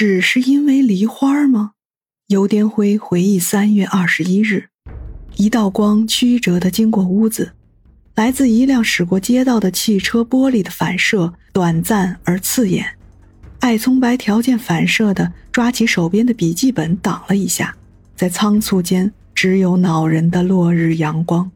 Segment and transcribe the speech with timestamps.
[0.00, 1.72] 只是因为梨花吗？
[2.28, 4.70] 尤颠辉回忆三月二十一日，
[5.36, 7.52] 一道光曲折地经过屋子，
[8.14, 12.96] 来自一辆驶过街道的汽车玻璃的反射，短暂而刺眼。
[13.58, 17.76] 艾葱白条件反射地抓起手边的笔记本，挡了一下，
[18.16, 21.52] 在仓促间，只有恼人的落日阳光。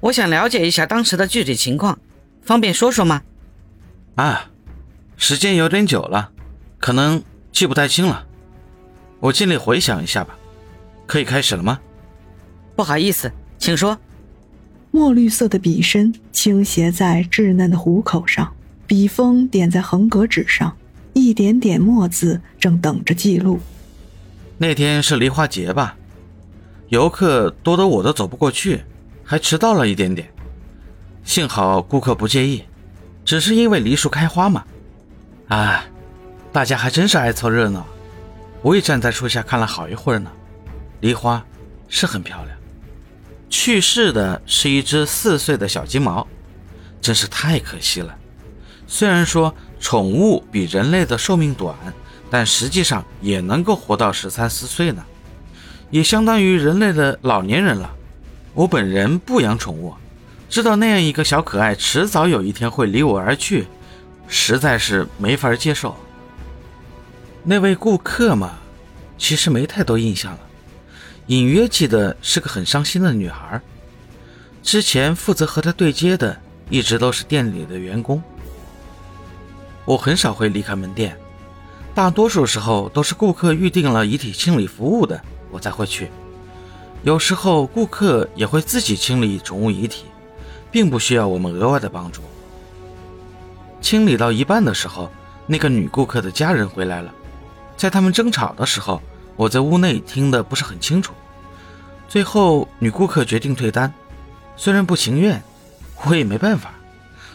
[0.00, 1.98] 我想了解一下当时的具体情况。
[2.40, 3.20] 方便说说吗？
[4.14, 4.50] 啊，
[5.18, 6.30] 时间有点久了，
[6.78, 7.22] 可能
[7.62, 8.26] 记不太清了。
[9.20, 10.36] 我尽力回想一下吧。
[11.06, 11.78] 可以开始了吗？
[12.74, 13.96] 不好意思，请说。
[14.90, 18.52] 墨绿色的笔身倾斜在稚嫩的虎口上，
[18.84, 20.76] 笔锋点在横格纸上，
[21.12, 23.60] 一点点墨字正等着记录。
[24.58, 25.96] 那天是梨花节吧？
[26.88, 28.82] 游客多得我都走不过去，
[29.22, 30.28] 还迟到了一点点。
[31.22, 32.64] 幸好顾客不介意，
[33.24, 34.64] 只是因为梨树开花嘛。
[35.46, 35.84] 啊，
[36.52, 37.86] 大家还真是爱凑热闹。
[38.60, 40.30] 我也站在树下看了好一会儿呢。
[41.00, 41.44] 梨花
[41.88, 42.56] 是很漂亮。
[43.48, 46.26] 去世的是一只四岁的小金毛，
[47.00, 48.14] 真是太可惜了。
[48.86, 51.74] 虽然说宠物比人类的寿命短，
[52.30, 55.04] 但实际上也能够活到十三四岁呢，
[55.90, 57.90] 也相当于人类的老年人了。
[58.54, 59.94] 我本人不养宠物。
[60.48, 63.66] 知道那样一个小可爱迟早有一天会离我而去，
[64.28, 65.96] 实在是没法接受。
[67.44, 68.58] 那位顾客嘛，
[69.18, 70.40] 其实没太多印象了，
[71.26, 73.60] 隐约记得是个很伤心的女孩。
[74.62, 78.22] 之前负责和她对接的一直都是店里的员工。
[79.84, 81.16] 我很少会离开门店，
[81.94, 85.20] 大多数时候都是顾客预定了遗体清理服务的，
[85.50, 86.08] 我才会去。
[87.02, 90.04] 有时候顾客也会自己清理宠物遗体。
[90.72, 92.22] 并不需要我们额外的帮助。
[93.82, 95.12] 清理到一半的时候，
[95.46, 97.12] 那个女顾客的家人回来了，
[97.76, 99.02] 在他们争吵的时候，
[99.36, 101.12] 我在屋内听得不是很清楚。
[102.08, 103.92] 最后，女顾客决定退单，
[104.56, 105.42] 虽然不情愿，
[106.04, 106.72] 我也没办法，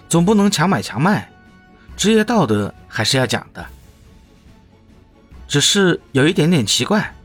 [0.07, 1.31] 总不能强买强卖，
[1.95, 3.65] 职业道德还是要讲的。
[5.47, 7.15] 只是有一点点奇怪，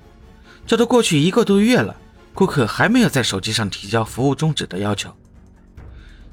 [0.67, 1.95] 这都过去一个多月了，
[2.33, 5.15] 顾客还没有在手机上提交服务终止的要求。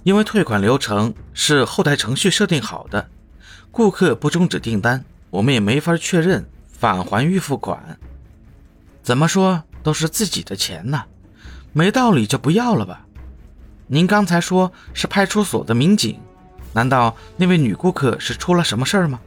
[0.03, 3.09] 因为退款流程是后台程序设定好的，
[3.71, 6.47] 顾客不终止订单，我们也没法确认
[6.79, 7.77] 返还预付款。
[9.03, 11.03] 怎么说都是自己的钱呢，
[11.73, 13.05] 没道理就不要了吧？
[13.87, 16.17] 您刚才说是派出所的民警，
[16.71, 19.19] 难道那位女顾客是出了什么事儿吗？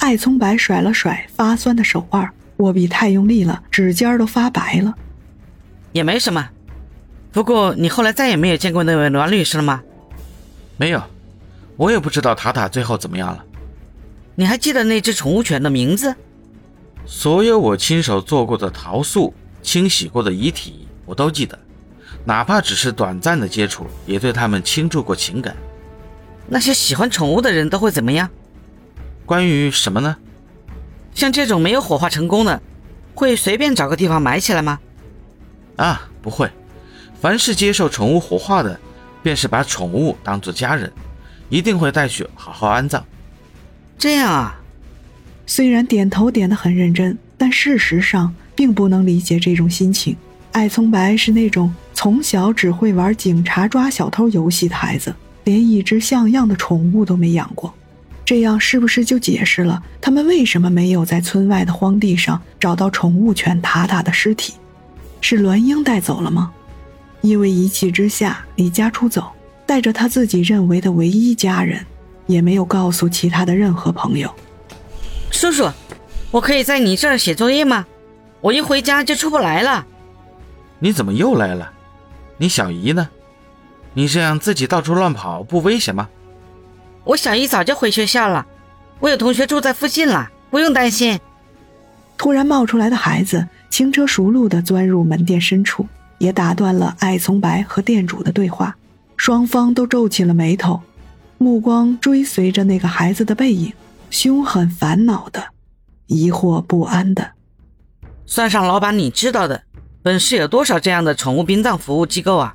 [0.00, 4.94] 艾葱白甩了甩发酸的手腕，握笔太用力了，指尖都发白了。
[5.92, 6.50] 也没什么。
[7.32, 9.82] 不过，你后来再也没有见过那位栾律师了吗？
[10.76, 11.02] 没有，
[11.76, 13.44] 我也不知道塔塔最后怎么样了。
[14.34, 16.14] 你还记得那只宠物犬的名字？
[17.06, 21.58] 所有我亲手做过的陶塑、清洗过的遗体，我都记得，
[22.24, 25.56] 哪怕只是短暂的接触，也对他们倾注过情感。
[26.46, 28.28] 那些喜欢宠物的人都会怎么样？
[29.26, 30.16] 关于什么呢？
[31.14, 32.60] 像这种没有火化成功的，
[33.14, 34.78] 会随便找个地方埋起来吗？
[35.76, 36.50] 啊，不会。
[37.20, 38.78] 凡是接受宠物火化的，
[39.22, 40.92] 便是把宠物当做家人，
[41.48, 43.04] 一定会带去好好安葬。
[43.98, 44.59] 这样啊，
[45.50, 50.16] 虽然点头点得很认真，但事实上并不能理解这种心情。
[50.52, 55.12] 艾聪白是那种从小只会玩警察抓小偷游戏的孩子，
[55.42, 57.74] 连一只像样的宠物都没养过。
[58.24, 64.54] 这样是不是就解释了他们为什么没有在村外的荒地上找到宠物犬塔塔的尸体？
[65.20, 66.52] 是栾英带走了吗？
[67.22, 69.24] 因为一气之下离家出走，
[69.66, 71.84] 带着他自己认为的唯一家人，
[72.28, 74.32] 也没有告诉其他的任何朋友。
[75.30, 75.70] 叔叔，
[76.30, 77.86] 我可以在你这儿写作业吗？
[78.40, 79.86] 我一回家就出不来了。
[80.78, 81.70] 你怎么又来了？
[82.36, 83.08] 你小姨呢？
[83.94, 86.08] 你这样自己到处乱跑不危险吗？
[87.04, 88.46] 我小姨早就回学校了，
[88.98, 91.18] 我有同学住在附近了，不用担心。
[92.16, 95.86] 突然冒出来的孩子轻车熟路地钻入门店深处。
[96.18, 98.76] 也打断了艾从白和店主的对话，
[99.16, 100.78] 双方都皱起了眉头，
[101.38, 103.72] 目光追随着那个孩子的背影，
[104.10, 105.48] 凶狠、烦恼的，
[106.06, 107.32] 疑惑不安的。
[108.26, 109.62] 算上老板你知道的，
[110.02, 112.54] 本市有多少这样的宠物殡葬服务机构啊？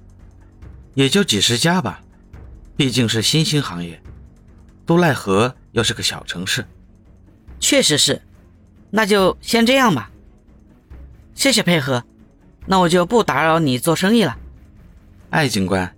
[0.93, 2.01] 也就几十家吧，
[2.75, 4.01] 毕竟是新兴行业。
[4.85, 6.65] 都赖河又是个小城市，
[7.59, 8.21] 确实是。
[8.91, 10.11] 那就先这样吧。
[11.33, 12.03] 谢谢配合，
[12.65, 14.37] 那我就不打扰你做生意了。
[15.31, 15.93] 艾警官，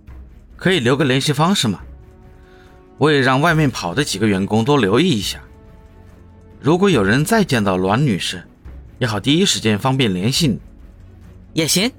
[0.56, 1.80] 可以留个联系方式吗？
[2.96, 5.40] 我也让外面跑的几个员工多留意一下。
[6.60, 8.42] 如果有人再见到栾女士，
[8.98, 10.58] 也好第一时间方便联系你。
[11.54, 11.90] 也行。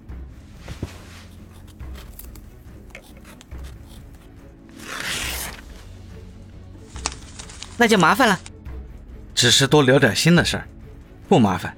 [7.78, 8.38] 那就麻烦了。
[9.34, 10.68] 只是多留点心的事儿，
[11.30, 11.74] 不麻烦。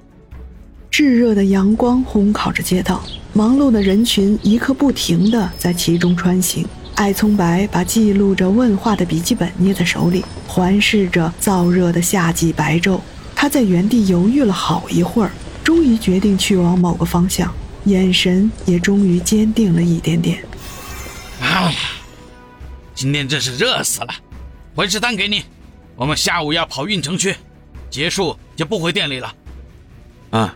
[0.90, 6.66] 炙热的阳光烘烤着街道，忙碌的人群一刻不停的在其中穿行。
[7.02, 13.00] 艾葱白把记录着问话的笔记本捏在手里，环视着燥热的夏季白昼。
[13.34, 15.32] 他在原地犹豫了好一会儿，
[15.64, 17.52] 终于决定去往某个方向，
[17.86, 20.44] 眼神也终于坚定了一点点。
[21.40, 21.72] 啊，
[22.94, 24.14] 今天真是热死了！
[24.76, 25.42] 回执单给你。
[25.96, 27.34] 我们下午要跑运城去，
[27.90, 29.34] 结束就不回店里了。
[30.30, 30.54] 啊，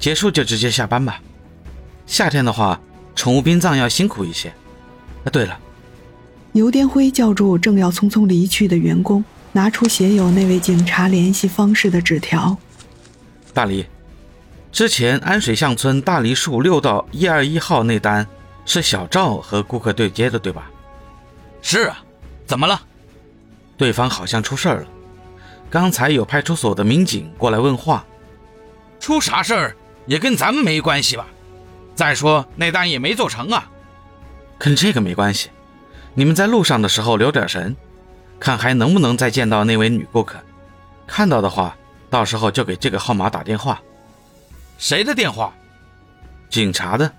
[0.00, 1.22] 结束就直接下班吧。
[2.04, 2.80] 夏天的话，
[3.14, 4.48] 宠物殡葬要辛苦一些。
[5.24, 5.56] 啊，对了，
[6.52, 12.56] 尤颠辉叫住正要匆匆离去的员工，拿出写有那位警察联系方式的纸条。
[13.52, 13.86] 大黎，
[14.72, 18.26] 之前安水巷村大梨树六到一二一号那单
[18.64, 20.70] 是小赵和顾客对接的，对吧？
[21.60, 21.98] 是啊，
[22.46, 22.80] 怎么了？
[23.76, 24.86] 对方好像出事儿了，
[25.70, 28.04] 刚才有派出所的民警过来问话。
[28.98, 31.26] 出啥事儿也跟咱们没关系吧？
[31.94, 33.70] 再说那单也没做成啊。
[34.58, 35.50] 跟这个没关系，
[36.18, 37.76] 你们在路上的时候留点神，
[38.40, 40.36] 看还能不能再见到那位女顾客。
[41.06, 41.76] 看到的话，
[42.10, 43.80] 到时候就给这个号码打电话。
[44.78, 45.54] 谁的电话？
[46.50, 47.12] 警察的。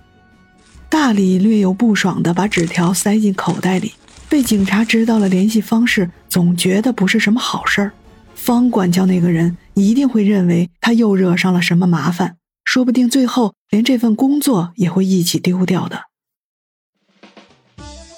[0.89, 3.93] 大李略有不爽的把纸条塞进口袋里。
[4.27, 7.93] 被警察知道了联系方式，总觉得不是什么好事儿。
[8.35, 12.35] 方管教那个人一定会认为他又惹上了什么麻烦，
[12.65, 16.01] 说不定最后连这份工作也会一起丢掉的。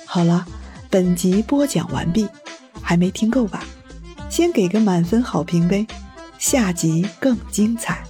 [0.08, 0.48] 好了，
[0.92, 2.28] 本集播讲完毕，
[2.82, 3.64] 还没听够吧？
[4.30, 5.88] 先给个满分好评呗，
[6.38, 8.04] 下集更精彩。